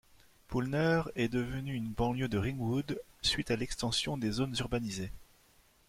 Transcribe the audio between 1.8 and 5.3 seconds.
banlieue de Ringwood, suite à l'extension des zones urbanisées.